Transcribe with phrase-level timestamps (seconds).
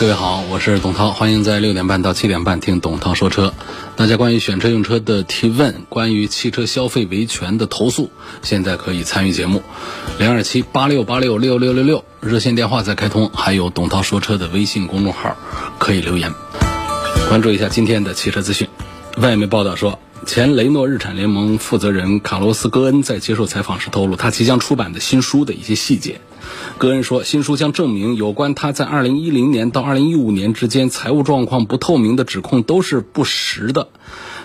[0.00, 3.54] 各位好，我是董涛，欢迎在六点半到七点半听董涛说车。
[3.94, 8.10] 大家关于选车用车的提问，关于汽车消费维权的投诉，
[8.42, 9.62] 现在可以参与节目，
[10.18, 15.36] 零二七八六八六六六六六热线电话在开通，还有董涛说车的微信公众号
[15.78, 16.34] 可以留言。
[17.28, 18.68] 关注一下今天的汽车资讯。
[19.18, 26.20] 外媒报道说，前雷诺日产联盟负责人卡洛斯·戈恩在接受采访时透露，他即将出版的新书的一些细节。
[26.78, 33.88] 戈恩说，新书将证明有关他在2010年到2015年之间财务状况不透明的指控都是不实的。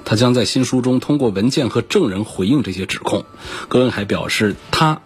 [0.06, 3.26] 他将在新书中通过文件和证人回应这些指控。
[3.68, 5.02] 戈恩还表示，他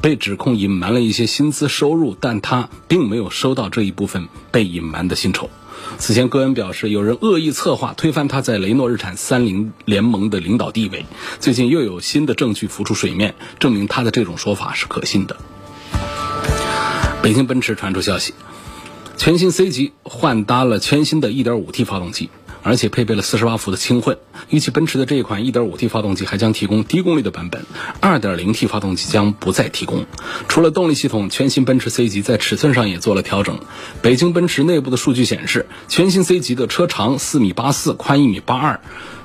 [0.00, 5.48] 被指控隐瞒了一些薪资收入，但他并没有收到这一部分被隐瞒的薪酬。
[5.98, 11.06] 此前，戈恩表示有人恶意策划推翻他在雷诺日产三菱联盟的领导地位。
[11.38, 15.36] 最近又有新的证据浮出水面，证明他的这种说法是可信的。
[17.22, 18.34] 北京奔驰传出消息，
[19.16, 22.30] 全新 C 级换搭了全新的 1.5T 发动机，
[22.62, 24.16] 而且配备了48伏的轻混。
[24.48, 27.66] 预计奔驰的这一款 1.5T 发动机还将提供低功率的版本
[28.00, 30.06] ，2.0T 发动机将不再提供。
[30.46, 33.58] 除了动力系统，全新奔驰 C 级在尺寸上也做了调整。
[34.02, 38.78] 北京奔驰内部的数据显示，全新 C 级的车长4米84，宽1米82，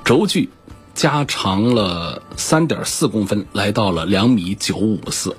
[0.03, 0.49] 轴距
[0.95, 5.35] 加长了三点四公分，来到了两米九五四。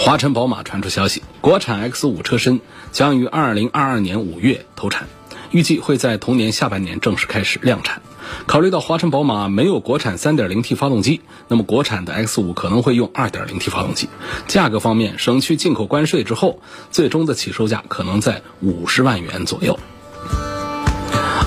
[0.00, 5.06] 华晨宝马传出消息，国产 X5 车身将于2022年5月投产，
[5.50, 8.00] 预计会在同年下半年正式开始量产。
[8.46, 14.08] 考虑到华晨宝马没有国产 3.0T 发动机，那么国产的 X5 可能会用 2.0T 发动机。
[14.48, 19.78] 价格方面，省去进口关税之后，最终的起售价可能在50万元左右。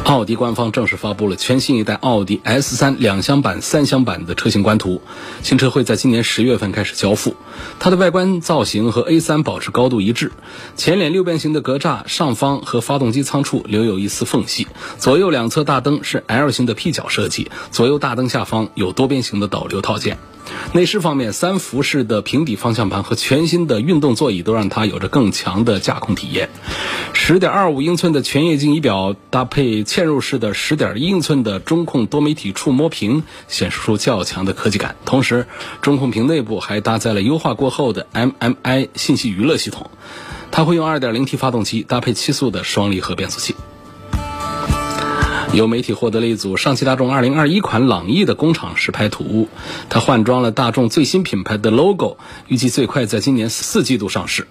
[0.05, 5.01] 奥迪官方正式发布了全新一代奥迪 S3 两厢版、三厢版的车型官图，
[5.41, 7.35] 新车会在今年十月份开始交付。
[7.79, 10.33] 它的外观造型和 A3 保持高度一致，
[10.75, 14.67] 前脸六边形的格栅上方和发动机舱处留有一丝缝隙，
[14.99, 20.17] 左右两侧大灯是 L 型的 P 角设计，左右大灯下方有多边形的导流套件。
[20.73, 26.49] 内饰方面，三辐式的平底方向盘和全新的运动座椅都让它有着更强的驾控体验。
[27.13, 34.95] 十点二五英寸的全液晶仪表搭配嵌入式的十点一英寸的中控多媒体触摸屏，显示出较强的科技感。
[35.05, 35.45] 同时，
[35.81, 39.91] 中控屏内部还搭载了优化过后的 MMI 信息娱乐系统，
[40.51, 43.55] 它会用二点零 T 发动机搭配七速的双离合变速器。
[45.53, 49.47] 有媒体获得了一组上汽大众2021款朗逸的工厂实拍图，
[49.87, 54.47] 它换装了大众最新品牌的 logo，预计最快在今年四季度上市。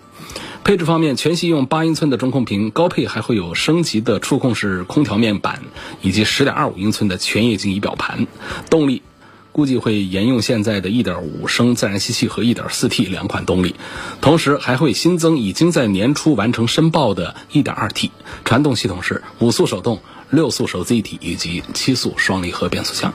[0.62, 5.62] 配置方面，全系用八英寸的中控屏，高配还会有升级的触控式空调面板，
[6.02, 8.28] 以及十点二五英寸的全液晶仪表盘。
[8.70, 9.02] 动力
[9.50, 13.74] 估计会沿用现在的一点五升自然吸气和一点四 T 两款动力，
[14.20, 18.12] 同时还会新增已经在年初完成申报的一点二 T。
[18.44, 19.98] 传动系统是五速手动。
[20.32, 23.12] 六速手自一体以及七速双离合变速箱。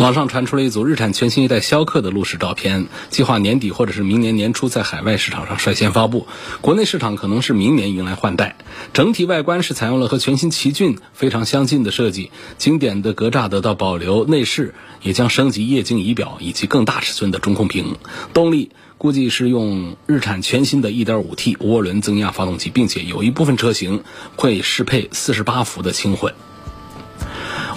[0.00, 6.26] 网上传出了一组日产全新一代逍客的路试照片，计划年底或者是明年年初在海外市场上率先发布，
[6.60, 8.56] 国内市场可能是明年迎来换代。
[8.92, 17.96] 整体外观是采用了和全新奇骏非常相近的设计，经典的格栅得到保留，内饰也将升级液晶仪表以及更大尺寸的中控屏。
[18.34, 18.70] 动力。
[18.98, 24.02] 估计是用日产全新的一点五 T 涡轮增压发动机，并且有一部分车型
[24.34, 26.34] 会适配四十八伏的轻混。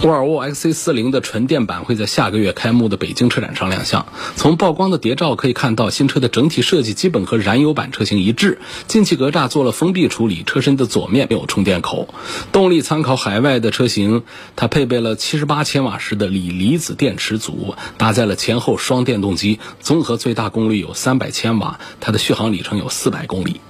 [0.02, 4.06] 沃尔沃 XC40 的纯电版会在下个月开幕的北京车展上亮相。
[4.34, 8.58] 从曝光的谍照可以看到，新车的整体设计基本和燃油版车型一致。
[8.88, 12.08] 进气格栅做了封闭处理，车身的左面没有充电口。
[12.50, 14.22] 动力参考海外的车型，
[14.56, 23.60] 它配备了78千瓦时的锂离子电池组，搭载了前后双电动机，综合最大功率有300千瓦，它的续航里程有400公里。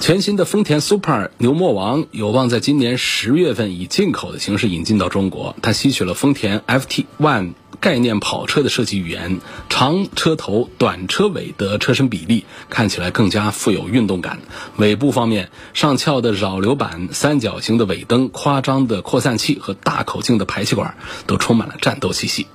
[0.00, 5.56] 全新的丰田 Super 牛魔王有望在今年十月份以进口的形式引进到中国。
[5.62, 14.40] 它吸取了丰田 FT One 概念跑车的设计语言，长车头、短车尾的车身比例看起来更加富有运动感。
[14.76, 20.96] 尾部方面，上翘的扰流板、三角形的尾灯、夸张的扩散器和大口径的排气管
[21.26, 22.46] 都充满了战斗气息。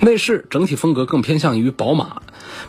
[0.00, 2.22] 内饰整体风格更偏向于宝马，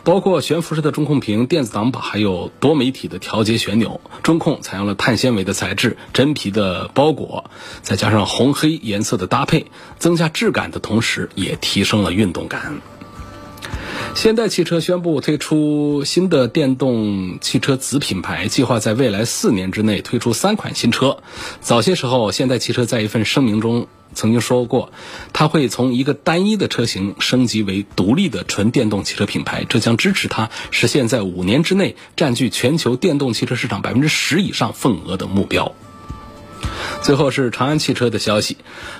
[0.04, 4.00] 包括悬浮式的中控屏、电子挡把，还有多媒体的调节旋钮。
[4.22, 7.50] 中控采用了碳纤维的材质，真皮的包裹，
[7.82, 9.66] 再加上红黑颜色的搭配，
[9.98, 12.80] 增加质感的同时，也提升了运动感。
[14.14, 21.18] 现代汽车宣布推出新的电动汽车子品牌，计划在未来四年之内推出三款新车。
[21.60, 24.92] 早些时候，现代汽车在一份声明中曾经说过，
[25.32, 35.74] 它会从一个单一的车型升级为独立的纯电动汽车品牌，这将支持它实现在五年之内占据全球电动汽车市场百分之十以上份额的目标。
[37.00, 38.56] 最后是长安汽车的消息，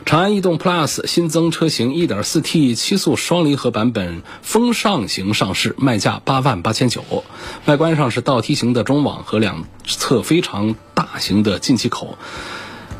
[0.07, 7.03] 长安逸动 Plus 新增车型 1.4T 七速双离合版本风尚型上市，卖价八万八千九。
[7.67, 12.17] 外观上是倒梯形的中网和两侧非常大型的进气口，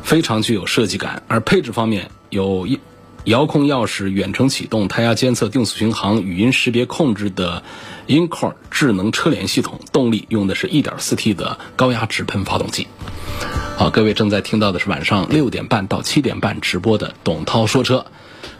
[0.09, 1.21] 非常具有设计感。
[1.27, 2.79] 而配置方面有一
[3.25, 7.61] 遥控钥匙、远程启动、胎压监测、定速巡航、语音识别控制的
[8.07, 12.87] InCore 智能车联系统，动力用的是一点四 T 的高压直喷发动机。
[13.77, 18.07] 好，各位正在听到的是晚上六点半到七点半直播的董涛说车，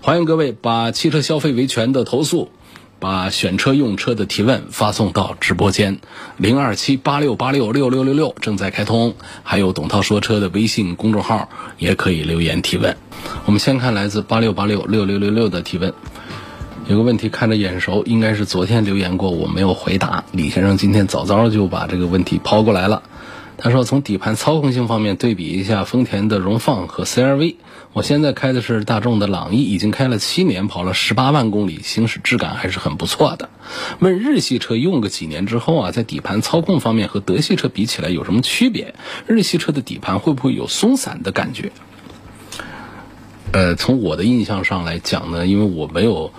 [0.01, 2.51] 欢迎各位把汽车消费维权的投诉，
[2.99, 5.99] 把选车用车的提问发送到直播间
[6.37, 12.97] 零二七八六八六六六六六正在开通，还有董涛说车的微信公众号也可以留言提问。
[13.45, 15.93] 我们先看来自八六八六六六六六的提问，
[16.87, 20.23] 有个问题看着眼熟，应该是昨天留言过，我没有回答。
[20.31, 23.03] 李先生今天早早就把这个问题抛过来了。
[23.61, 27.55] 他说：“从底盘操控性方面对比一下丰田的荣放和 CRV，
[27.91, 33.49] 我现在开的是大众的朗逸，已经开了七年，跑了十八万公里，行驶质感还是很不错的。
[33.99, 38.93] 问日系车用个几年之后啊，在底盘操控方面和德系车比起来有什么区别？
[39.25, 41.71] 日系车的底盘会不会有松散的感觉？”
[43.51, 46.31] 呃，从我的印象上来讲呢，因为我没有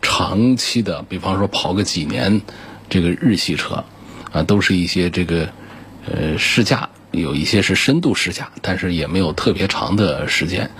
[0.00, 2.40] 长期的，比方说跑个几年，
[2.88, 3.84] 这个日系车
[4.32, 5.50] 啊，都是一些这个。
[6.06, 10.70] 呃，试驾有一些是深度试驾，但是也没有特别长的时间，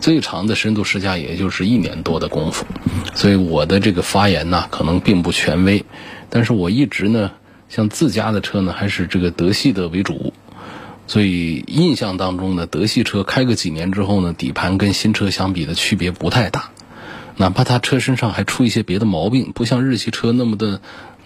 [0.00, 2.66] 最长的深度试驾也就是一年多的功夫，
[3.14, 5.84] 所以我的这个发言呢，可能并不权威，
[6.28, 7.32] 但是我一直呢，
[7.68, 10.32] 像自家的车呢，还是这个德系的为主，
[11.06, 16.70] 所以印象当中呢，德系车开个几年之后呢，底盘跟新车相比的区别不太大，
[17.36, 20.80] 哪怕它车身上还出一些别的毛病，不像日系车那么的。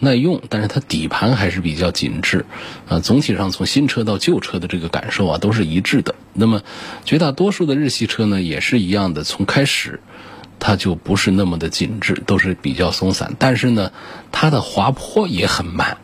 [0.04, 2.46] 耐用，但是它底盘还是比较紧致，
[2.88, 6.14] 啊，总体上从新车到旧车的这个感受啊都是一致的。
[6.32, 6.62] 那么，
[7.04, 10.00] 绝大多数的日系车呢也是一样的，从开始
[10.60, 13.34] 它就不是那么的紧致，都是比较松散。
[13.38, 13.90] 但是呢，
[14.30, 15.96] 它的滑坡也很慢，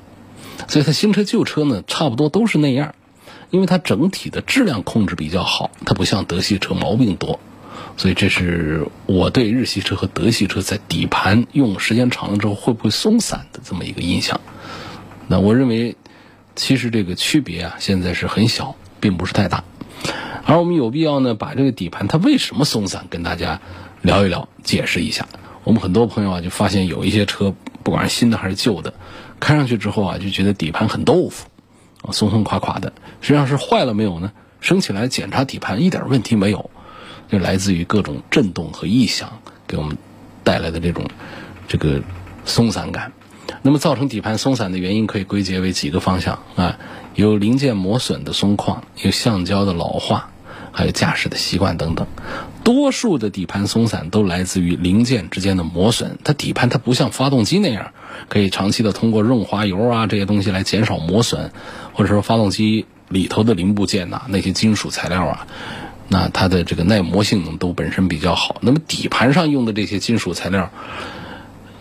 [0.66, 2.94] 所以它新车旧车呢差不多都是那样，
[3.50, 7.38] 因为它整体的质量控制比较好，它不像德系车毛病多。
[8.00, 14.40] 所以这是我对日系车和德系车在底盘用时间长了之后会不会松散的这么一个印象。
[15.28, 15.98] 那我认为，
[16.56, 19.64] 其实这个区别啊现在是很小，并不是太大。
[20.46, 23.60] 而我们有必要呢把这个底盘它为什么松散跟大家
[24.00, 25.28] 聊一聊，解释一下。
[25.64, 28.94] 我们很多朋友啊就发现有一些车，不管是新的还是旧的，
[29.40, 31.48] 开上去之后啊就觉得底盘很豆腐，
[32.12, 32.94] 松松垮垮的。
[33.20, 34.32] 实际上是坏了没有呢？
[34.62, 36.70] 升起来检查底盘一点问题没有。
[37.30, 39.30] 就来自于各种震动和异响
[39.66, 39.96] 给我们
[40.42, 41.04] 带来的这种
[41.68, 42.02] 这个
[42.44, 43.12] 松散感。
[43.62, 46.78] 那么造成底盘松散的原因可以归结为几个方向啊，
[47.14, 50.30] 有零件磨损的松旷，有橡胶的老化，
[50.72, 52.06] 还有驾驶的习惯等等。
[52.62, 56.18] 多数的底盘松散都来自于零件之间的磨损。
[56.22, 57.92] 它底盘它不像发动机那样
[58.28, 61.50] 可以长期的通过润滑油啊这些东西来减少磨损，
[61.92, 65.46] 或者说发动机里头的零部件呐那些金属材料啊。
[66.12, 70.72] 那它的这个耐磨性能都本身比较好，那么底盘上用的这些金属材料，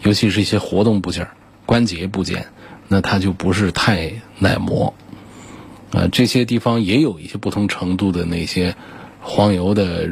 [0.03, 1.27] 尤其是一些活动部件、
[1.65, 2.45] 关节部件，
[2.87, 4.93] 那它就不是太耐磨。
[5.91, 8.75] 啊，这些地方也有一些不同程度的那些
[9.19, 10.07] 黄油的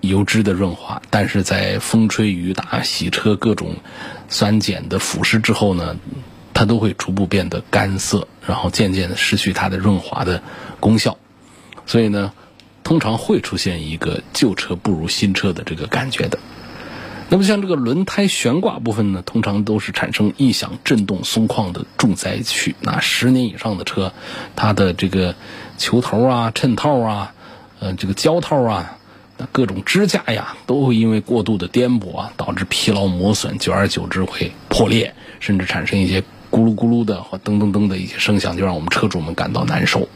[0.00, 3.76] 油脂的润滑，但是在风吹雨打、洗车各种
[4.30, 5.98] 酸碱的腐蚀之后呢，
[6.54, 10.42] 它都会逐步变得干涩，然后渐渐的失去它的润滑的
[10.80, 11.18] 功效。
[11.84, 12.32] 所以呢。
[12.88, 16.38] 通常会出现一个旧车不如新车的这个感觉的。
[17.28, 22.74] 那么像这个轮胎悬挂部分呢，通常都是产生异响、震动、松旷的重灾区。
[22.80, 24.14] 那十年以上的车，
[24.56, 25.34] 它的这个
[25.76, 27.34] 球头啊、衬套啊、
[27.78, 28.96] 呃这个胶套啊、
[29.52, 40.08] 各种支架呀，都会因为过度的颠簸啊，导致疲劳磨损，久而久之会破裂，甚至产生一些咕噜咕噜的或噔噔噔的一些声响，就让我们车主们感到难受。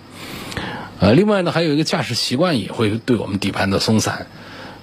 [1.03, 4.29] 呃，另外呢，还有一个驾驶习惯也会对我们底盘的松散，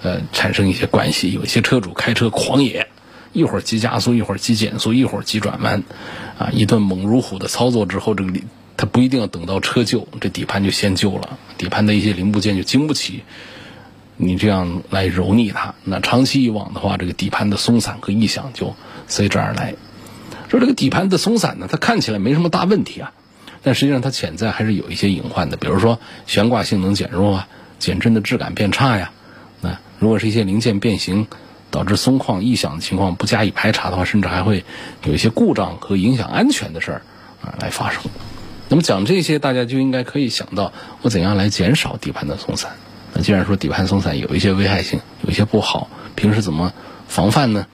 [0.04, 1.32] 呃，产生一些关系。
[1.32, 2.90] 有些车主开车狂野，
[3.32, 5.82] 一会儿急加速，一会儿急减速，一会儿急转弯，
[6.38, 8.34] 啊，一顿猛如虎的操作之后，这个
[8.76, 13.24] 它不一定要等到车旧，这底盘就先旧了，底盘的一些零部件就经不起
[14.18, 15.74] 你这样来揉捏它。
[15.86, 18.76] 那长期以往的话，这个底盘的松散和异响就
[19.08, 19.76] 随之而来。
[20.50, 23.14] 说这个底盘的松散呢，它看起来没什么大问题啊，
[23.64, 27.48] 但实际上它潜在还是有一些隐患的，比如说悬挂性能减弱啊，
[27.80, 29.12] 减震的质感变差呀。
[29.62, 31.28] 那如果是一些零件变形
[31.72, 34.64] 导致松旷异响的情况不加以排查的话，甚至还会
[35.04, 37.02] 有一些故障和影响安全的事儿
[37.42, 38.02] 啊来发生。
[38.70, 42.72] 那么讲这些，大家就应该可以想到我怎样来减少底盘的松散。
[43.14, 46.72] 那既然说底盘松散有一些危害性，有一些不好，平时怎么
[47.08, 47.66] 防范呢？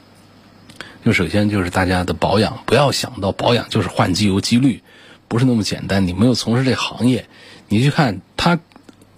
[1.04, 4.82] 就首先就是大家的保养，不要想到保养就是换机油机滤，
[5.28, 6.08] 不是那么简单。
[6.08, 7.28] 你没有从事这行业，
[7.68, 8.60] 你去看它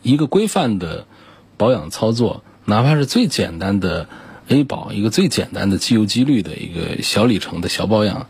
[0.01, 1.05] 一个规范的
[1.57, 4.07] 保养操作，哪怕是最简单的
[4.47, 8.27] A 保，一个最简单的机油机滤的一个小里程的小保养，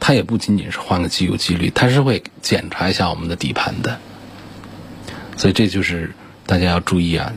[0.00, 3.98] 它也不仅仅是换个机油机滤，它是会检查一下我们的底盘的。
[5.36, 6.12] 所以这就是
[6.46, 7.32] 大家要注意啊，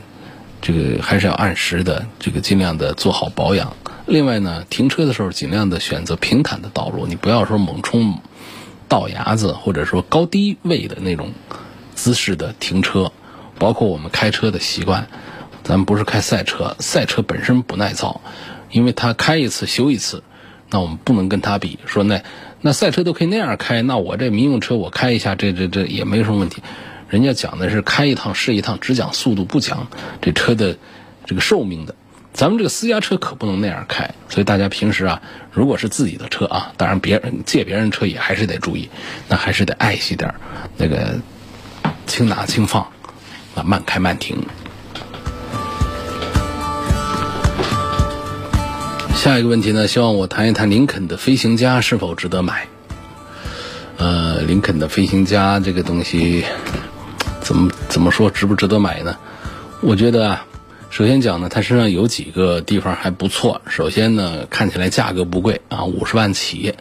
[0.60, 3.76] 这个还是要按时的，这个尽量的做好保养。
[4.06, 8.18] 另外呢，停车的时候尽量的选择平坦的道路，你不要说猛冲
[8.94, 11.32] 道牙子，或者说高低位的那种
[11.96, 13.10] 姿势的停车。
[13.58, 15.08] 包括我们开车的习惯，
[15.64, 18.20] 咱们不是开赛车，赛车本身不耐造，
[18.70, 20.22] 因为它开一次修一次，
[20.70, 21.78] 那我们不能跟它比。
[21.86, 22.22] 说那
[22.60, 26.62] 那赛车都可以那样开，那我这民用车我开一下，这这这也没什么问题。
[27.08, 29.88] 人家讲的是开一趟是一趟，只讲速度不讲
[30.20, 30.76] 这车的
[31.26, 31.96] 这个寿命的。
[32.34, 35.22] 咱们这个私家车可不能那样开，所以大家平时啊，
[35.52, 38.90] 如果是自己的车啊，当然别人借别人车也还是得注意，
[39.28, 40.34] 那还是得爱惜点
[40.76, 41.14] 那个
[42.08, 42.82] 轻拿轻放，
[43.54, 44.44] 啊，慢开慢停。
[49.14, 52.66] 下一个问题呢，希望我谈一谈林肯的飞行家是否值得买。
[53.96, 56.44] 呃，林肯的飞行家这个东西，
[57.40, 59.16] 怎么怎么说值不值得买呢？
[59.80, 60.44] 我觉得啊。
[60.94, 63.60] 首先讲呢，它身上有几个地方还不错。
[63.66, 66.72] 首先呢，看起来价格不贵啊，五十万起，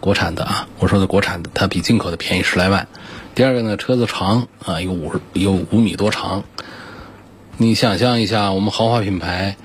[0.00, 2.88] 国产的啊，我说的国产的，它比进口的便宜十来万。
[3.36, 6.42] 第二个呢，车子长啊，有五十有五米多长。
[7.56, 9.56] 你想象一下，我们豪华品牌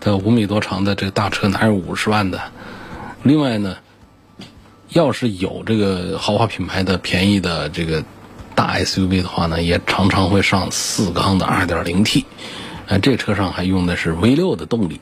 [0.00, 2.38] 的五米多长的这个大车哪有五十万的？
[3.22, 3.78] 另外呢，
[4.90, 8.04] 要是有这个豪华品牌的便宜的这个
[8.54, 12.26] 大 SUV 的话呢，也常常会上四缸的二点零 T。
[12.88, 15.00] 啊，这车上还用的是 V 六的动力，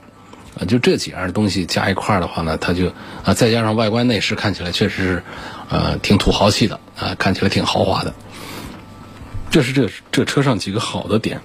[0.58, 2.92] 啊，就这几样东西加一块儿的话呢，它就
[3.24, 5.22] 啊，再加上外观内饰看起来确实是，
[5.68, 8.14] 呃，挺土豪气的啊，看起来挺豪华的。
[9.50, 11.40] 这是这这车上几个好的点，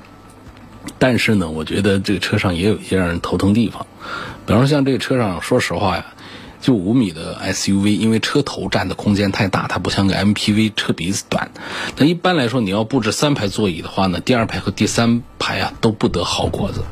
[0.98, 3.86] 但是呢，我觉得这个车上也有一些让人头疼地方，
[4.46, 6.06] 比方说像这个车上，说实话呀。
[6.62, 11.52] 就五米的 SUV，因为车头占的空间太大，它不像个 MPV 车鼻子短。
[11.98, 16.84] 那一般来说，你要布置三排座椅的话呢，第二排和第三排啊都不得好果子。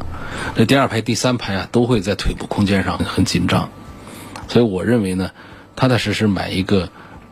[0.56, 3.70] 这第二排、第三排啊都会在腿部空间上很紧张。
[4.48, 5.32] 所以我认为呢，
[5.76, 6.90] 踏踏实实买一个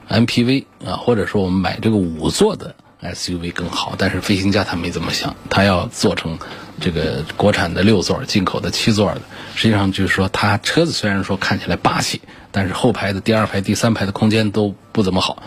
[0.09, 3.95] MPV 啊，或者说我们买这个五座的 SUV 更好。
[3.97, 6.37] 但是飞行家他没这么想，他要做成。
[6.79, 9.21] 这个国产的六座，进口的七座的，
[9.55, 15.41] 实际上就是说，它车子虽然说看起来霸气，但是后排的第二排、第三排的空间都不怎么好。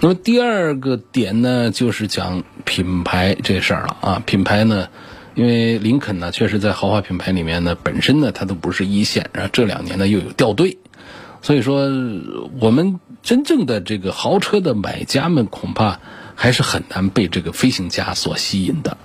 [0.00, 4.22] 那么第二个点呢，就是讲品牌这事儿了啊。
[4.26, 4.88] 品牌呢，
[5.34, 10.78] 因为林肯呢，确实在豪华品牌里面呢，本身呢它都不是一线，然后这两年呢又有掉队，
[11.42, 11.88] 所以说
[12.60, 16.00] 我们真正的这个豪车的买家们，恐怕
[16.34, 18.98] 还是很难被这个飞行家所吸引的。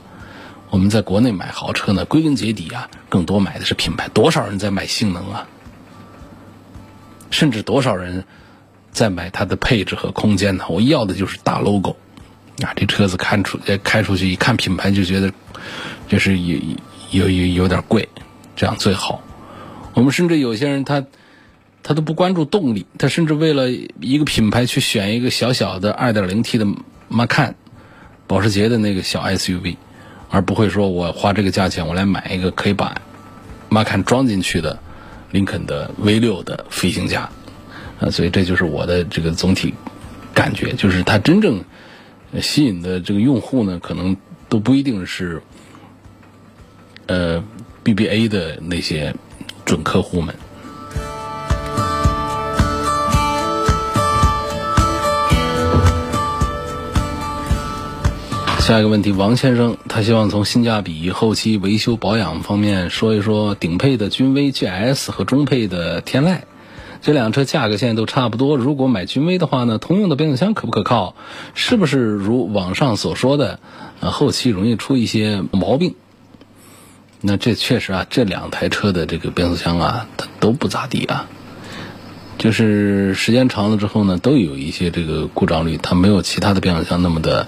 [0.72, 4.08] 我们在国内买豪车呢，归根结底啊，更多买的是品牌。
[4.08, 5.46] 多少人在买性能啊？
[7.30, 8.24] 甚至多少人
[8.92, 10.64] 在买它的配置和空间呢？
[10.70, 11.98] 我要的就是大 logo
[12.64, 12.72] 啊！
[12.76, 15.34] 这车子看出开出去一看品牌就觉得
[16.08, 16.58] 就是有
[17.12, 18.08] 有有有点贵，
[18.56, 19.22] 这样最好。
[19.94, 21.06] 我们甚至有些人他
[21.84, 26.66] 他都不关注动力，他甚至为了一个品牌去选一个小小的 2.0T 的
[27.10, 27.56] Macan，
[28.26, 29.76] 保时捷的那个小 SUV。
[30.32, 33.00] 而不会说，我花这个价钱，我来买一个可以把
[33.70, 34.80] 马坎装进去的
[35.32, 37.30] 林肯的 V 六的飞行家，
[38.00, 39.74] 啊，所以这就是我的这个总体
[40.34, 41.64] 感觉，就是它真正
[42.42, 44.16] 吸引的这个用户呢，可能
[44.48, 45.42] 都不一定是
[47.08, 47.44] 呃
[47.84, 49.14] BBA 的那些
[49.66, 50.34] 准客户们。
[58.72, 66.38] 下一个问题，王先生，他希望从性价比、后期维修保养方面说一说顶配的君威 GS 和中配的天籁，
[67.02, 68.56] 这辆车价格现在都差不多。
[68.56, 71.16] 如果买君威的话呢，通用的变速箱可不可靠？
[71.54, 73.60] 是不是如网上所说的，
[74.00, 75.96] 呃，后期容易出一些毛病？
[77.20, 81.28] 那这确实啊，这两台车的这个变速箱啊，它都不咋地啊。
[82.38, 87.46] 就是时间长了之后呢，都有一些这个故障率，它没有其他的变速箱那么的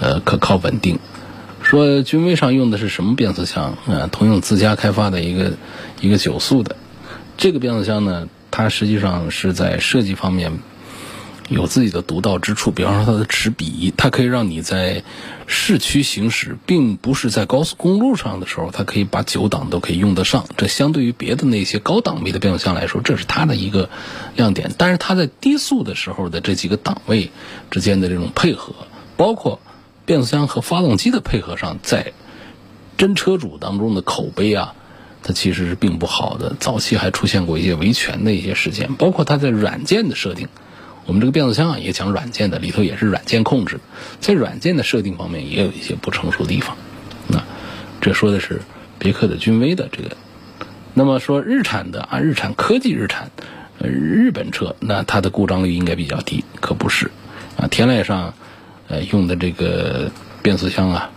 [0.00, 0.98] 呃可靠稳定。
[1.62, 3.76] 说君威上用的是什么变速箱？
[3.86, 5.52] 啊，通用自家开发的一个
[6.00, 6.76] 一个九速的。
[7.36, 10.52] 这个变速箱呢，它实际上是在设计方面
[11.48, 12.70] 有自己的独到之处。
[12.70, 15.02] 比方说它的齿比，它可以让你在
[15.46, 20.46] 市区行驶，并不是在高速公路上的时候，它可以把九档都可以用得上。
[20.56, 23.90] 这相对于别的那些高档位的变速箱来说，这是它的一个
[24.36, 24.70] 亮点。
[24.78, 27.30] 但是它在低速的时候的这几个档位
[27.70, 28.72] 之间的这种配合，
[29.16, 29.60] 包括
[30.08, 32.14] 变速箱和发动机的配合上，在
[32.96, 34.74] 真车主当中的口碑啊。
[35.22, 40.48] 它其实是并不好的，早期还出现过一些维权的一些事件，包括它在软件的设定，
[41.04, 43.80] 我们这个变速箱啊也讲软件的，里头也是软件控制，
[44.20, 46.78] 在软件的设定方面也有一些不成熟的地方。
[47.26, 47.42] 那
[48.00, 48.62] 这说的是
[48.98, 50.16] 别克的君威的这个，
[50.94, 53.30] 那么说日产的啊，日产科技日产，
[53.80, 57.10] 呃，日本车那它的故障率应该比较低，可不是
[57.58, 58.34] 啊，天籁上
[58.88, 60.10] 呃用的这个
[60.42, 61.10] 变速箱啊。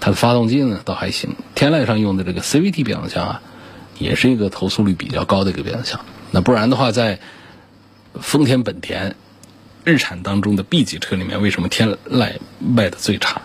[0.00, 3.42] 它的发动机呢倒还行，天籁上用的这个 CVT 变速箱啊，
[3.98, 6.00] 也是一个投诉率比较高的一个变速箱。
[6.32, 7.20] 那不然的话，在
[8.20, 9.14] 丰田、本田、
[9.84, 13.42] 日产当中的 B 级车里面，为什么天籁卖的最差？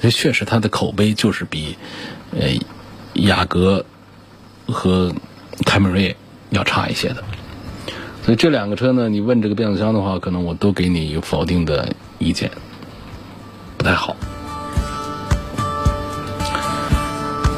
[0.00, 1.76] 这确实它的口碑就是比
[2.30, 2.48] 呃
[3.12, 3.84] 雅阁
[4.66, 5.14] 和
[5.66, 6.16] 凯美瑞
[6.48, 7.22] 要差一些的。
[8.24, 12.50] 所以这两个车呢，你问这个变速箱的话，可能我都给你一个否定的意见，
[13.80, 14.14] 不太好。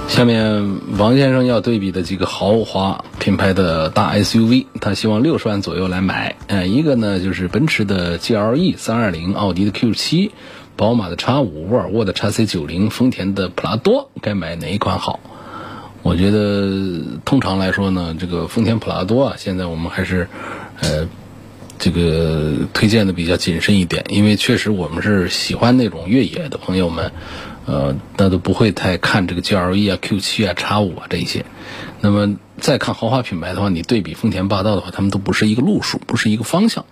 [0.06, 6.36] 下面王先生要对比的几个豪华品牌的大 SUV，他希望六十万左右来买。
[6.46, 10.30] 嗯，一个呢就是奔驰的 GLE 三二零、奥迪的 Q 七、
[10.76, 15.18] 宝马的 X 五、沃尔沃的 XC 九零、丰田的普拉多，该买哪一款好？
[16.02, 20.28] 我觉得通常来说呢，这个丰田普拉多啊，现在我们还是
[20.82, 21.08] 呃
[21.82, 27.10] 这个推荐的比较谨慎一点，因为确实我们是喜欢那种越野的朋友们。
[27.64, 31.44] 呃，那都不会太看这个 GLE 啊、Q7 啊、X 五啊这一些。
[32.00, 36.84] 那么再看豪华品牌的话，你对比丰田霸道的话，他们都不是一个路数，不是一个方向。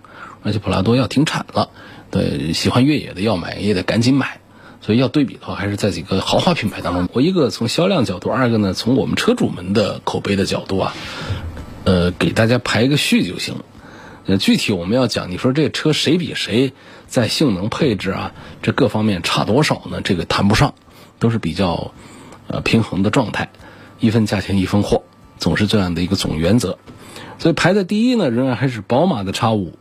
[0.43, 1.69] 而且普拉多要停产了，
[2.09, 4.39] 对，喜欢越野的要买也得赶紧买。
[4.79, 7.09] 所以要对比的话，还是在几个豪华品牌当中。
[7.11, 10.95] 我一个从销量角度，二个呢从我们车主们的口碑的角度啊，
[11.83, 13.55] 呃，给大家排一个序就行。
[14.25, 16.73] 呃，具体我们要讲，你说这车谁比谁
[17.07, 20.01] 在性能配置啊，这各方面差多少呢？
[20.01, 20.75] 这个谈不上，
[21.17, 21.91] 都是比较
[22.47, 23.49] 呃平衡的状态，
[23.99, 25.03] 一分价钱一分货，
[25.37, 26.77] 总是这样的一个总原则。
[27.39, 29.77] 所以排在第一呢，仍然还是宝马的 X 五。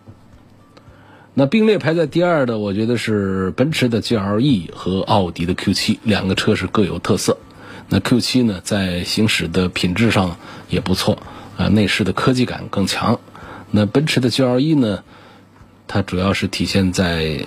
[1.35, 7.39] 那并列排在第二的，我觉得是奔驰的 GLE 和奥迪的 Q 七，两个车是各有特色。
[7.89, 11.19] 那 Q 七呢，在行驶的品质上也不错，
[11.57, 13.21] 呃，内饰的科技感更强。
[13.71, 15.05] 那奔驰的 GLE 呢？
[15.87, 17.47] 它主要是体现在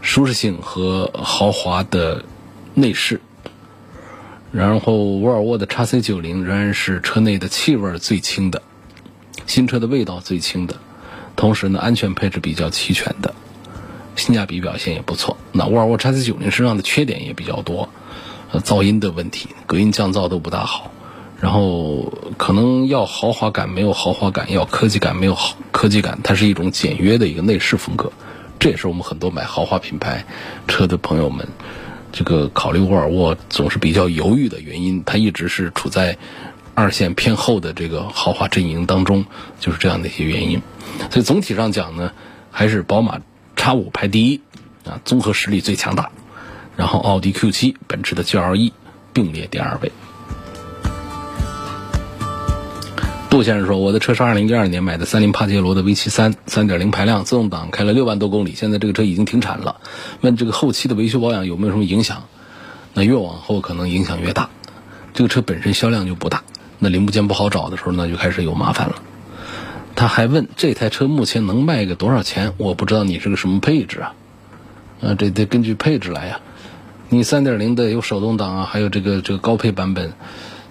[0.00, 2.24] 舒适性和豪华的
[2.74, 3.20] 内饰。
[4.50, 8.62] 然后沃尔沃的 x C 九零仍然是车内的气味最轻的，
[9.46, 10.76] 新车的味道最轻的，
[11.36, 13.34] 同时呢，安全配置比较齐全的，
[14.16, 15.36] 性价比表现也不错。
[15.52, 17.90] 那沃尔沃 x C 九零身上的缺点也比较多，
[18.50, 20.90] 呃，噪音的问题，隔音降噪都不大好。
[21.40, 28.10] 然后可能要豪华感没有豪华感，要科技感没有好科技感，它是一种简约的一个内饰风格。
[28.58, 30.24] 这也是我们很多买豪华品牌
[30.66, 31.46] 车的朋友们，
[32.10, 35.00] 这个考虑沃尔沃总是比较犹豫的原因。
[35.06, 36.18] 它一直是处在
[36.74, 39.24] 二线偏后的这个豪华阵营当中，
[39.60, 40.60] 就是这样的一些原因。
[41.08, 42.10] 所以总体上讲呢，
[42.50, 43.20] 还是宝马
[43.54, 44.40] X 五排第一
[44.84, 46.10] 啊，综合实力最强大。
[46.74, 48.72] 然后奥迪 Q 七、奔驰的 GLE
[49.12, 49.92] 并列第二位。
[53.30, 58.54] 杜先生说：“我的车是二零一二年买的三菱帕杰罗的 V 七三，三点零排量自动挡，开了六万多公里。
[58.54, 59.76] 现在这个车已经停产了。
[60.22, 62.24] 问这个后期的维修保养有没有什么影响？
[62.94, 64.48] 那越往后可能影响越大。
[65.12, 66.42] 这个车本身销量就不大，
[66.78, 68.94] 那零部件不好找的时候，那就开始有麻烦了。
[69.94, 72.54] 他还问这台车目前能卖个多少钱？
[72.56, 74.14] 我不知道你是个什么配置啊？
[75.02, 76.40] 啊，这得根据配置来呀。
[77.10, 80.14] 你三点零的有手动挡啊，还有这个这个高配版本。”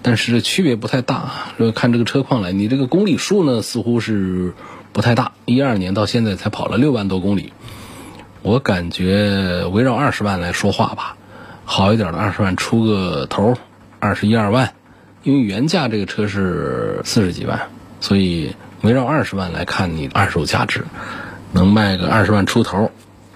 [0.02, 4.54] 但是区别不太大，说看这个车况来，你这个公里数呢似乎是
[4.92, 7.52] 不太大，一二年到现在才跑了六万多公里，
[8.42, 11.16] 我感觉围绕二十万来说话吧，
[11.64, 13.56] 好一点的二十万出个头，
[13.98, 14.74] 二十一二万，
[15.24, 17.68] 因为原价这个车是四十几万，
[18.00, 20.84] 所以围绕二十万来看，你二手价值
[21.52, 22.92] 能卖个二十万出头，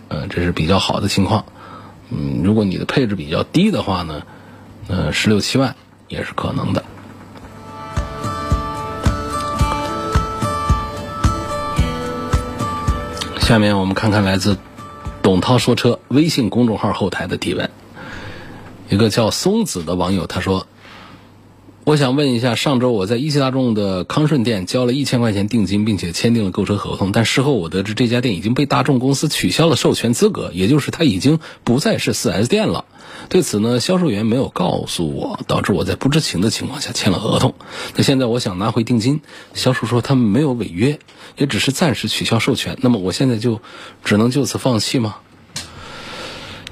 [0.09, 1.45] 呃，这是比较好的情况。
[2.11, 4.23] 嗯，如果你的配置比较低的话呢，
[4.87, 5.75] 呃，十六七万
[6.13, 6.85] 也是可能的。
[13.41, 14.59] 下面我们看看来自
[15.23, 17.71] 董涛说车微信公众号后台的提问，
[18.91, 20.67] 一个叫松子的网友他说。
[21.85, 32.85] 我想问一下，上周我在一汽大众的康顺店交了一千块钱定金，并且签订了购车合同，但事后我得知这家店已经被大众公司取消了授权资格，也就是它已经不再是 4S 店了。
[33.29, 37.55] 对此呢，销售员没有告诉我，导致我在不知情的情况下签了合同。
[37.97, 39.21] 那现在我想拿回定金，
[39.53, 41.01] 销售说他们没有违约，
[41.37, 42.79] 也只是暂时取消授权。
[42.81, 43.61] 那么我现在就
[44.05, 45.17] 只能就此放弃吗？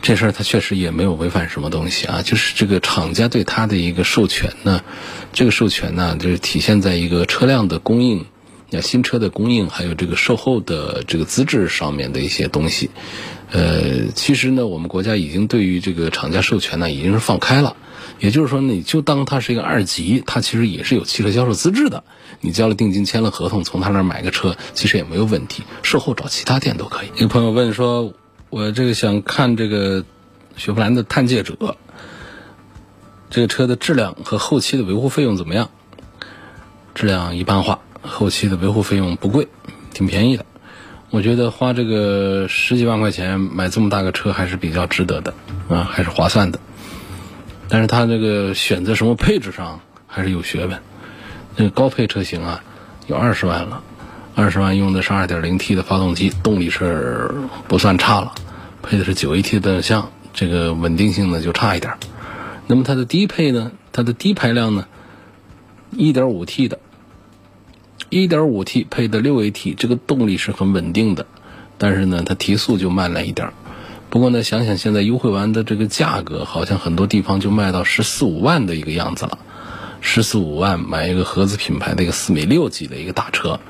[0.02, 4.82] 这事儿他确实也没有违反什么东西啊，就是这个厂家对他的一个授权呢，
[5.32, 8.24] 这个授权呢，就是体现在一个车辆的供应，
[8.70, 12.90] 那新车的供应，还有这个售后的这个资质上面的一些东西。
[13.50, 17.76] 呃，其实呢，我们国家已经对于这个厂家授权呢，已经是放开了，
[18.20, 22.04] 也就是说，你就当它是一个二级，它其实也是有汽车销售资质的。
[22.40, 27.08] 你交了定金，签了合同，从他那儿买个车，其实也没有问题，售后找其他店都可以。
[27.16, 28.14] 一个朋友问说。
[28.50, 30.04] 我这个想看这个
[30.56, 31.76] 雪佛兰的探界者，
[33.30, 35.70] 这个车的质量和后期的维护费用怎么样？
[36.92, 39.46] 质量一般化，后期的维护费用不贵，
[39.94, 40.44] 挺便宜的。
[41.10, 45.32] 我觉得花这个十几万块钱买这么大个车还是比较值得的
[45.68, 46.58] 啊，还是划算的。
[47.68, 50.80] 但是它这个选择什么配置上还是有学问。
[51.54, 52.64] 那个高配车型啊，
[53.06, 53.84] 有二十万了。
[54.40, 57.30] 二十万用的是二.点零 T 的发动机，动力是
[57.68, 58.32] 不算差了，
[58.82, 61.92] 配的是九 A T 的变速箱，这个稳定性呢就差一点。
[62.66, 64.86] 那么它的低配呢，它的低排量呢
[65.90, 66.78] 一点五 T 的
[68.08, 71.26] 一点五 T 配的六 A T，这个动力是很稳定的，
[71.76, 73.52] 但是呢，它提速就慢了一点。
[74.08, 79.38] 不过呢，想想现在优惠完的这个价格，好像很多地方就卖到十四五万的一个样子了，
[80.00, 83.60] 十四五万买一个合资品牌的一个四米六几的一个大车。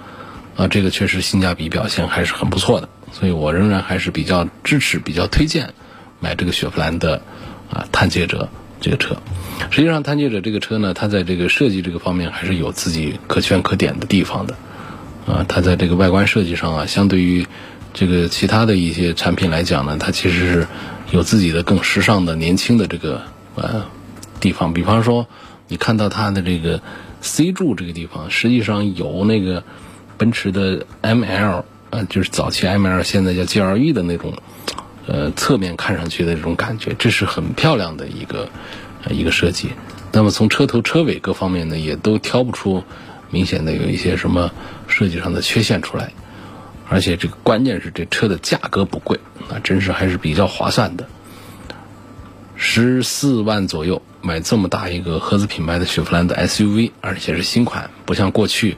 [0.57, 5.73] 啊，这个确实性价比表现还是很不错的，所以我仍然还是比较支持、比较推荐
[6.19, 7.23] 买这个雪佛兰的
[7.71, 8.49] 啊探界者
[8.81, 9.17] 这个车。
[9.71, 14.55] 实际上，探界者这个车呢，它在这个设计这个方面还是有自己可圈可点的地方的。
[15.27, 17.47] 啊，它在这个外观设计上啊，相对于
[17.95, 20.67] 这个其他的一些产品来讲呢，它其实是
[21.11, 23.23] 有自己的更时尚的、年轻的这个
[23.55, 23.87] 呃
[24.41, 24.75] 地方。
[24.75, 25.27] 比方说，
[25.69, 26.83] 你看到它的这个
[27.23, 29.63] C 柱这个地方，实际上有那个。
[30.21, 34.35] 奔驰的 ML 啊，就是早期 ML，现在叫 GLE 的那种，
[35.07, 38.51] 呃，侧面看上去的这种感觉，这是很漂亮的一个
[39.03, 39.71] 呃一个设计。
[40.13, 42.85] 那么从车头车尾各方面呢，也都挑不出
[43.31, 44.53] 明显的有一些什么
[44.89, 46.13] 设计上的缺陷出来。
[46.91, 51.07] 而且这个关键是这车的价格不贵，那真是还是比较划算的。
[52.57, 58.77] 十四万左右买这么大一个合资品牌的雪佛兰的 SUV，而且是新款，不像过去。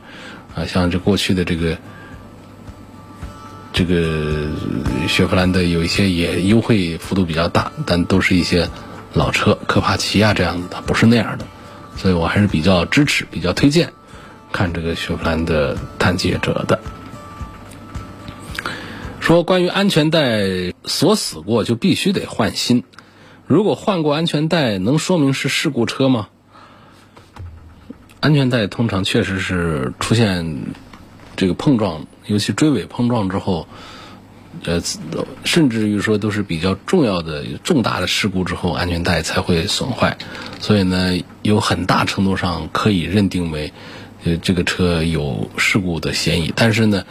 [0.54, 1.78] 啊，像这过去的这个
[3.72, 4.50] 这个
[5.08, 8.68] 雪佛兰的有一些也优惠幅度比较大，但都是一些
[9.14, 11.46] 老车，科帕奇啊这样子的，不是那样的，
[11.96, 13.92] 所以我还是比较支持、比较推荐
[14.52, 16.78] 看这个雪佛兰的探界者的。
[19.20, 22.82] 说关于安全带锁死过就必须得换新，
[23.46, 26.28] 如果换过安全带，能说明是事故车吗？
[28.22, 30.56] 安全带通常确实是出现
[31.34, 33.66] 这个碰撞，尤其追尾碰撞之后，
[34.64, 34.80] 呃，
[35.42, 40.16] 甚至于说都是比较重要的重大的事故之后，安全带才会损坏。
[40.60, 43.72] 所以呢，有很大程度上可以认定为，
[44.22, 46.52] 呃，这个车有事故的嫌疑。
[46.54, 47.04] 但是呢，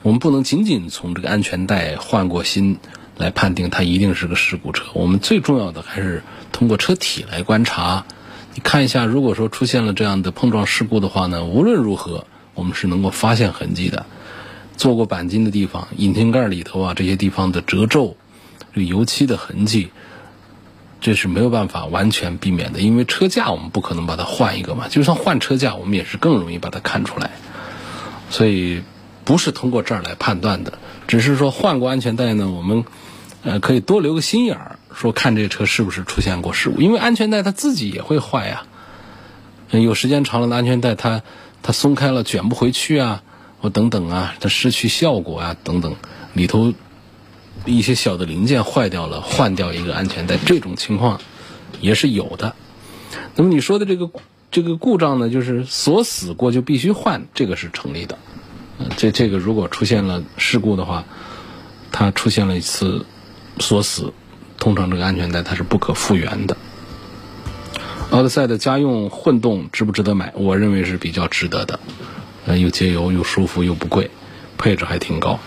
[0.00, 2.78] 我们不能仅仅从这个安全带换过新
[3.18, 4.86] 来判定它一定是个事故车。
[4.94, 8.06] 我们最重要的还是通过车体来观察。
[8.56, 14.06] 你看一下，如果说出现了这样的碰撞事故的话呢，无论如何，我们是能够发现痕迹的。
[14.78, 18.16] 做过钣金的地方，引擎盖里头啊这些地方的褶皱，
[18.72, 19.90] 这个油漆的痕迹，
[21.02, 22.80] 这是没有办法完全避免的。
[22.80, 27.32] 因为车架我们不可能把它换一个嘛，就算换车架，我们也是更容易把它看出来。
[28.30, 28.80] 所以
[29.26, 32.86] 不是通过这儿来判断的，只是说换过安全带呢，我们
[33.42, 34.75] 呃可以多留个心眼儿。
[34.96, 38.62] 说看这车是不是出现过事故，因为安全带它自己也会坏呀。
[39.70, 41.22] 有时间长了的安全带，它
[41.62, 43.22] 它松开了卷不回去啊，
[43.60, 45.96] 或等等啊，它失去效果啊等等，
[46.32, 46.72] 里头
[47.66, 51.20] 一些小的零件坏掉了，换掉一个安全带，这种情况
[51.82, 52.56] 也是有的。
[53.34, 54.08] 那么你说的这个
[54.50, 58.16] 这个故障呢，就是锁死过就必须换，这个是成立的。
[58.96, 61.04] 这这个如果出现了事故的话，
[61.92, 63.04] 它出现了一次
[63.58, 64.14] 锁死，
[64.58, 66.56] 通常这个安全带它是不可复原的。
[68.10, 70.32] 奥德赛的家用混动值不值得买？
[70.36, 71.80] 我认为是比较值得的，
[72.46, 74.10] 呃，又节油又舒服又不贵，
[74.56, 75.40] 配置还挺高。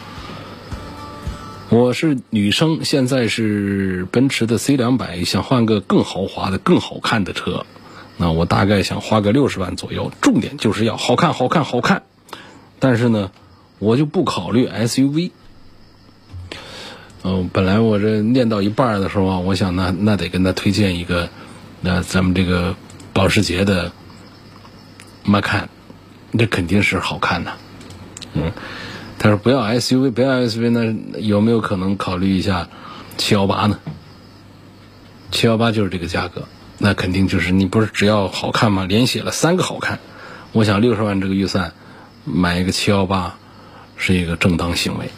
[1.69, 7.65] 我是女生，现在是奔驰的 C 两百，想换个更豪华的、更好看的车。
[8.17, 12.04] 那我大概想花个六十万左右，重点就是要好看、好看、好看。
[12.80, 13.32] 但是呢，
[13.80, 15.32] 我就不考虑 SUV。
[17.24, 21.30] 嗯、本来我这念到一半的时候啊，我想那那得跟他推荐一个，
[21.82, 22.76] 那咱们这个
[23.12, 23.92] 保时捷的
[25.26, 25.66] Macan，
[26.38, 27.52] 这肯定是好看的。
[28.34, 28.52] 嗯，
[29.18, 32.70] 他说不要 SUV，不要 SUV，那有没有可能考虑一下
[33.18, 33.80] 七幺八呢？
[35.32, 38.86] 七幺八就是这个价格，那肯定就是你不是只要好看吗？
[38.88, 40.00] 连写了三个好看，
[40.54, 41.74] 我想六十万这个预算
[42.24, 43.36] 买一个七幺八
[43.98, 45.10] 是一个正当行为。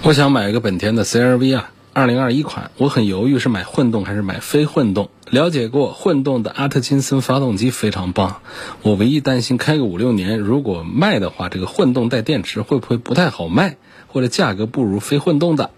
[0.00, 5.10] 我想买一个本田的 CRV 啊，二零二一款，我很犹豫是买混动还是买非混动。
[5.28, 8.40] 了解过混动的阿特金森发动机非常棒，
[8.82, 15.70] 我唯一担心开个五六年，如果卖的话，这个混动带电池会不会不太好卖，或者价格不如非混动的？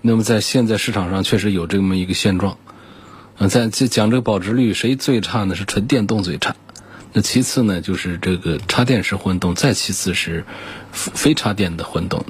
[0.00, 2.56] 那么在现在市场上确实有这么一个现状。
[3.36, 5.54] 嗯，在这讲这个保值率，谁最差呢？
[5.54, 6.56] 是纯电动最差。
[7.12, 10.44] 那其次呢，就是这个插电式混动，再其次是
[10.92, 12.24] 非插电的混动。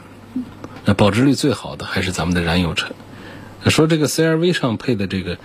[0.84, 2.94] 那保值率最好的还是咱们的燃油车。
[3.70, 5.38] 说这个 CRV 上配的这个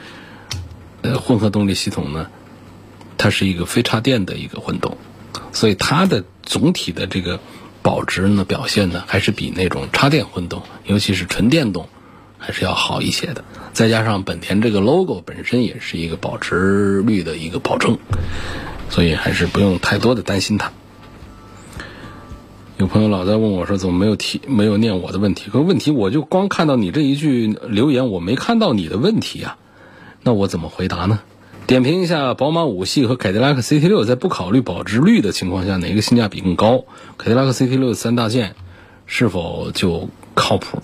[1.02, 2.28] 呃混合动力系统呢，
[3.17, 4.97] 它是一个非插电的一个混动，
[5.54, 7.39] 所以它的总体的这个
[7.82, 11.88] 保值呢表现呢，还是比那种插电混动，尤其是纯电动，
[12.38, 13.45] 还是要好一些的。
[13.71, 17.97] 再加上本田这个 logo 本身也是一个保值率的一个保证，
[18.89, 20.73] 所以还是不用太多的担心它。
[22.79, 25.49] 有朋友老在问我说，怎么没有提没有念我的问题？
[25.51, 29.57] 可问题我就光看到你这一句留言，我没看到你的问题呀、
[30.23, 31.19] 那我怎么回答呢？
[31.67, 36.85] 点评一下宝马五系和凯迪拉克 CT 六在不考虑保值率的情况下，哪个性价比更高？
[37.17, 38.55] 凯迪拉克 CT 六三大件
[39.05, 40.81] 是否就靠谱？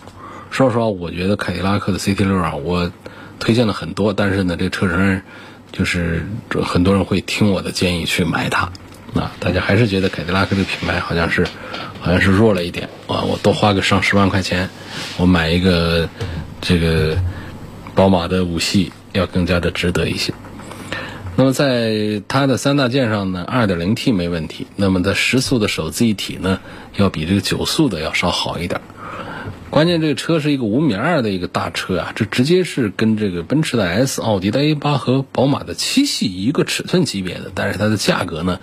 [0.51, 2.91] 说实话，我觉得凯迪拉克的 CT 六啊，我
[3.39, 5.23] 推荐了很多，但是呢，这车身
[5.71, 6.27] 就是
[6.61, 8.73] 很多人会听我的建议去买它。
[9.15, 11.47] 啊，大家还是觉得凯迪拉克这个品牌好像是，
[12.01, 13.23] 好像是弱了一点啊。
[13.23, 14.69] 我多花个上十万块钱，
[15.17, 16.09] 我买一个
[16.59, 17.17] 这个
[17.95, 20.33] 宝马的五系要更加的值得一些。
[21.37, 24.67] 那么在它的三大件上呢，2.0T 没问题。
[24.75, 26.59] 那么在十速的手自一体呢，
[26.97, 28.81] 要比这个九速的要稍好一点。
[29.69, 38.59] 关键这个车是一个五米二的一个大车啊，这直接是跟这个奔驰的 S、奥迪的 A 八和宝马的七系一个尺寸级别的，但是它的价格呢？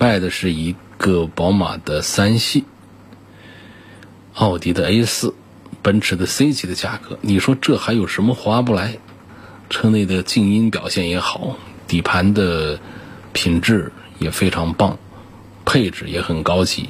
[0.00, 2.64] 卖的是一个宝马的三系、
[4.32, 5.34] 奥迪的 A 四、
[5.82, 8.96] 奔驰的 C 级的价格，你说这还有什么划不来？
[9.68, 12.80] 车内的静音表现也好，底盘的
[13.34, 14.96] 品质也非常棒，
[15.66, 16.88] 配置也很高级，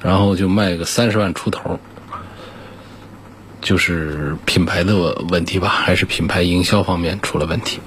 [0.00, 1.78] 然后就卖个三十万出头，
[3.60, 7.78] 就是品牌的问题吧，还是品牌营销方面出了问题？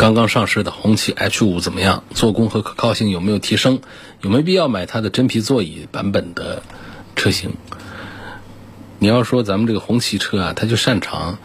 [0.00, 2.04] 刚刚上市的红旗 H 五怎么样？
[2.14, 3.82] 做工和可靠性有没有提升？
[4.22, 6.62] 有没有必要买它的真皮座椅版本的
[7.16, 7.52] 车型？
[8.98, 11.36] 你要说咱们这个红旗车啊，它就擅长，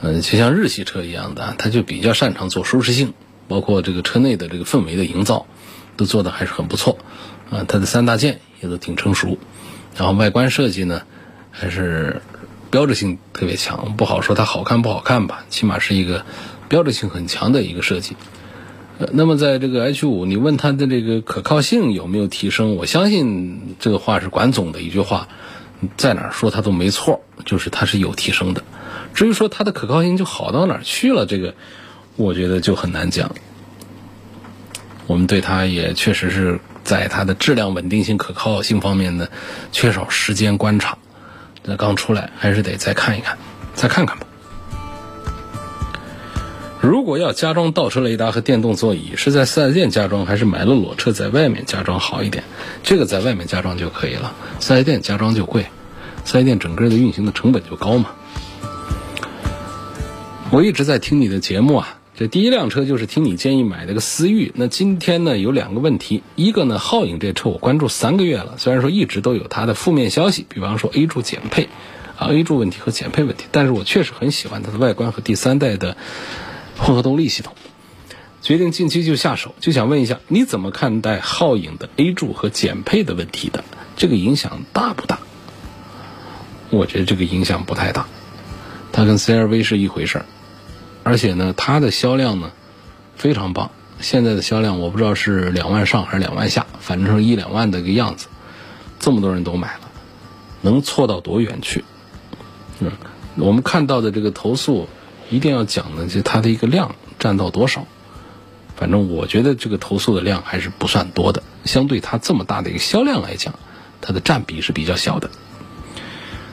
[0.00, 3.14] 嗯，就像日系车一样的，它就比较擅长做舒适性，
[3.48, 5.48] 包括这个车内的这个氛围的营造，
[5.96, 6.98] 都做的还是很不错。
[7.50, 9.38] 啊，它的三大件也都挺成熟，
[9.96, 11.02] 然后外观设计呢，
[11.50, 12.22] 还是
[12.70, 16.24] 标志性特别强，不好说它好看不好看吧，起码是一个。
[16.68, 18.16] 标志性很强的一个设计，
[18.98, 22.76] 呃，那么在这个 H 五，你问它的这个可靠性有没有提升？
[22.76, 25.28] 我相信这个话是管总的一句话，
[25.96, 28.62] 在哪儿说它都没错，就是它是有提升的。
[29.14, 31.54] 至于说它的可靠性就好到哪去了，这个
[32.16, 33.34] 我觉得就很难讲。
[35.06, 39.26] 我们对它也确实是在它的质量稳定性、可靠性方面呢，
[39.72, 40.98] 缺少时间观察。
[41.64, 43.38] 这刚出来，还是得再看一看，
[43.74, 44.26] 再看看吧。
[46.80, 52.44] 如果要加装倒车雷达和电动座椅，是在四 S 店加装还是买了裸车在外面加装好一点？
[52.84, 55.66] 这个在外面加装就可以了，四 S 店加装就贵，
[56.24, 58.10] 四 S 店整个的运行的成本就高嘛。
[60.50, 64.52] 我一直在听你的节目啊，这第一辆车就是听你建议买的个思域。
[64.54, 71.68] 那今天呢有两个问题，一个呢皓影这车我关注三个月了，虽然说一直都有它的负面消息，比方说 A 柱减配
[72.16, 75.96] 啊 A 柱问题和减配问题，但是我确实很喜欢它的外观和第三代的。
[76.78, 77.54] 混合动力系统，
[78.40, 83.64] 决定近期就下手，就想问一下，你怎么看待皓影的 A 柱和减配的问题的？
[83.96, 85.18] 这个影响大不大？
[86.70, 88.06] 我觉得这个影响不太大，
[88.92, 90.26] 它跟 CRV 是一回事儿，
[91.02, 92.52] 而且呢，它的销量呢
[93.16, 93.70] 非常棒。
[94.00, 98.28] 现在的销量我不知道是两万上还是两万下，反正是一两万的一个样子。
[99.00, 99.90] 这么多人都买了，
[100.60, 101.84] 能错到多远去？
[102.78, 102.92] 嗯，
[103.36, 104.88] 我们看到的这个投诉，
[105.30, 107.86] 一定要讲的就它的一个量占到多少。
[108.76, 113.54] 反正我觉得这个投诉的量还是不算多的，相对它这么大的一个销量来讲，
[114.00, 115.30] 它的占比是比较小的。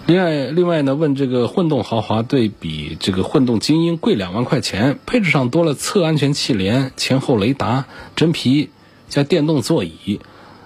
[0.08, 7.86] 另外，另外呢，问这个混动豪华对比这个混动精英贵两万块钱，配置上多了侧安全气帘、前后雷达、
[8.16, 8.70] 真皮
[9.08, 10.20] 加电动座椅，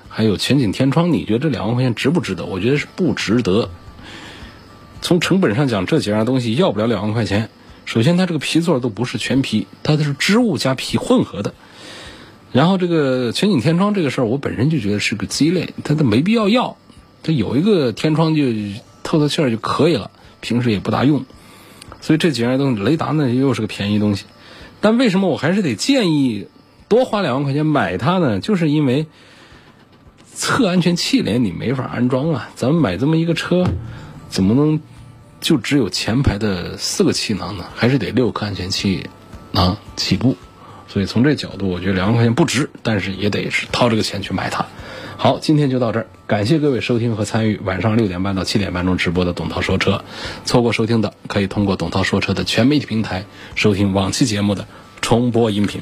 [0.08, 2.45] 还有全景天窗，你觉得这两万块钱值不值得？
[2.45, 3.69] 我觉得是不值得。
[5.02, 7.50] 从成本上讲，这几样东西要不了两万块钱。
[7.89, 11.56] 首先，它这个皮座都不是全皮，它都是织物加皮混合的。
[12.52, 16.78] 然后，这个全景天窗这个事儿，我本身就觉得是个鸡肋，它都没必要要。
[17.23, 18.43] 它有一个天窗就。
[19.02, 21.25] 透透气儿就可以了，平时也不大用，
[21.99, 24.25] 所以这几样东西，雷达呢又是个便宜东西，
[24.82, 26.45] 但为什么我还是得建议
[26.88, 28.39] 多花两万块钱买它呢？
[28.39, 29.08] 就是因为
[30.32, 33.65] 测安全气帘你没法安装啊，咱们买这么一个车，
[34.30, 34.80] 怎么能
[35.41, 37.65] 就只有前排的四个气囊呢？
[37.75, 39.10] 还是得六颗安全气
[39.52, 40.36] 囊起步，
[40.88, 44.65] 所以从这角度，我觉得两万块钱不值，但是也得是掏这个钱去买它。
[45.17, 50.04] 好，今天就到这儿，感谢各位收听和参与晚上六点半到七点半钟直播的董涛说车。
[50.45, 53.25] 错过收听的，可以通过董涛说车的全媒体平台
[53.56, 54.65] 收听往期节目的
[55.02, 55.82] 重播音频。